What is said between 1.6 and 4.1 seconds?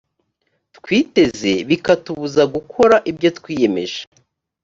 bikatubuza gukora ibyo twiyemeje